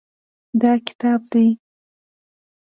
[0.61, 1.47] دا کتاب دی.